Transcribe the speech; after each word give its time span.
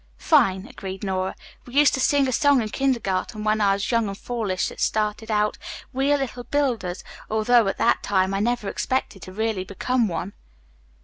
"Fine," 0.17 0.65
agreed 0.65 1.03
Nora. 1.03 1.35
"We 1.67 1.75
used 1.75 1.93
to 1.93 1.99
sing 1.99 2.27
a 2.27 2.31
song 2.31 2.59
in 2.59 2.69
kindergarten 2.69 3.43
when 3.43 3.61
I 3.61 3.73
was 3.73 3.85
very 3.85 3.99
young 3.99 4.07
and 4.07 4.17
foolish 4.17 4.69
that 4.69 4.79
started 4.81 5.29
out, 5.29 5.59
'We 5.93 6.13
are 6.13 6.17
little 6.17 6.43
builders,' 6.43 7.03
although 7.29 7.67
at 7.67 7.77
that 7.77 8.01
time 8.01 8.33
I 8.33 8.39
never 8.39 8.67
expected 8.67 9.21
to 9.21 9.31
really 9.31 9.63
become 9.63 10.07
one." 10.07 10.33